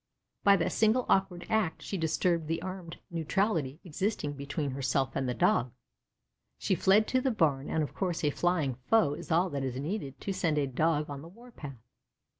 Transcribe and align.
By 0.43 0.55
that 0.57 0.71
single 0.71 1.05
awkward 1.09 1.45
act 1.47 1.83
she 1.83 1.95
disturbed 1.95 2.47
the 2.47 2.59
armed 2.63 2.97
neutrality 3.11 3.79
existing 3.83 4.33
between 4.33 4.71
herself 4.71 5.15
and 5.15 5.29
the 5.29 5.35
Dog. 5.35 5.73
She 6.57 6.73
fled 6.73 7.07
to 7.09 7.21
the 7.21 7.29
barn, 7.29 7.69
and 7.69 7.83
of 7.83 7.93
course 7.93 8.23
a 8.23 8.31
flying 8.31 8.73
foe 8.89 9.13
is 9.13 9.31
all 9.31 9.51
that 9.51 9.63
is 9.63 9.79
needed 9.79 10.19
to 10.21 10.33
send 10.33 10.57
a 10.57 10.65
Dog 10.65 11.07
on 11.11 11.21
the 11.21 11.27
war 11.29 11.51
path. 11.51 11.77